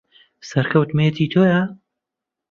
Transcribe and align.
سەرکەوت 0.49 0.89
مێردی 0.97 1.27
تۆیە؟ 1.33 1.61